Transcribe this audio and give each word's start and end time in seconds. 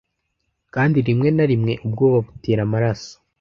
Kandi 0.73 0.97
rimwe 1.07 1.29
na 1.35 1.45
rimwe 1.51 1.73
ubwoba 1.85 2.17
butera 2.25 2.61
amaraso 2.67 3.11